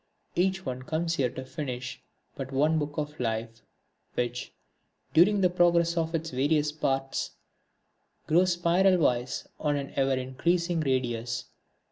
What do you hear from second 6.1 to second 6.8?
its various